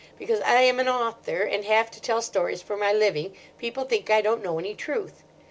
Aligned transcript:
Because 0.17 0.41
I 0.41 0.61
am 0.61 0.79
an 0.79 0.87
author, 0.89 1.43
and 1.43 1.63
have 1.63 1.91
to 1.91 2.01
tell 2.01 2.23
stories 2.23 2.63
for 2.63 2.75
my 2.75 2.91
living, 2.91 3.35
people 3.59 3.83
think 3.83 4.09
I 4.09 4.21
don't 4.21 4.41
know 4.43 4.57
any 4.57 4.73
truth. 4.73 5.21